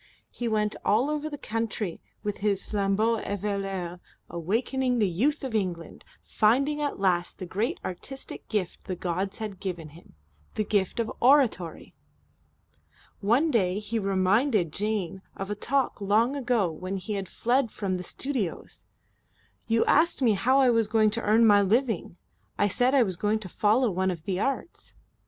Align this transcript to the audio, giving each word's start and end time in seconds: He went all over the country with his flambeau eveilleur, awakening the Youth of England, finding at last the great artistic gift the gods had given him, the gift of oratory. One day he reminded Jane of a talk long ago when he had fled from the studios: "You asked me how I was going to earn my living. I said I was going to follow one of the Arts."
He 0.31 0.47
went 0.47 0.75
all 0.83 1.11
over 1.11 1.29
the 1.29 1.37
country 1.37 2.01
with 2.23 2.37
his 2.37 2.65
flambeau 2.65 3.17
eveilleur, 3.19 3.99
awakening 4.31 4.97
the 4.97 5.07
Youth 5.07 5.43
of 5.43 5.53
England, 5.53 6.03
finding 6.23 6.81
at 6.81 6.99
last 6.99 7.37
the 7.37 7.45
great 7.45 7.79
artistic 7.85 8.47
gift 8.49 8.85
the 8.85 8.95
gods 8.95 9.37
had 9.37 9.59
given 9.59 9.89
him, 9.89 10.15
the 10.55 10.63
gift 10.63 10.99
of 10.99 11.11
oratory. 11.19 11.93
One 13.19 13.51
day 13.51 13.77
he 13.77 13.99
reminded 13.99 14.73
Jane 14.73 15.21
of 15.37 15.51
a 15.51 15.55
talk 15.55 16.01
long 16.01 16.35
ago 16.35 16.71
when 16.71 16.97
he 16.97 17.13
had 17.13 17.29
fled 17.29 17.69
from 17.69 17.97
the 17.97 18.03
studios: 18.03 18.85
"You 19.67 19.85
asked 19.85 20.19
me 20.23 20.33
how 20.33 20.57
I 20.61 20.71
was 20.71 20.87
going 20.87 21.11
to 21.11 21.21
earn 21.21 21.45
my 21.45 21.61
living. 21.61 22.17
I 22.57 22.67
said 22.69 22.95
I 22.95 23.03
was 23.03 23.17
going 23.17 23.37
to 23.37 23.47
follow 23.49 23.91
one 23.91 24.09
of 24.09 24.23
the 24.23 24.39
Arts." 24.39 24.95